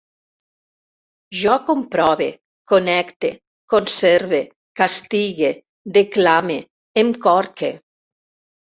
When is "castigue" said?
4.83-5.55